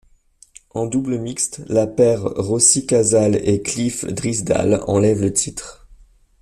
En 0.71 0.87
double 0.87 1.19
mixte, 1.19 1.61
la 1.67 1.85
paire 1.85 2.23
Rosie 2.23 2.87
Casals 2.87 3.35
et 3.43 3.61
Cliff 3.61 4.03
Drysdale 4.03 4.81
enlève 4.87 5.21
le 5.21 5.31
titre. 5.31 5.87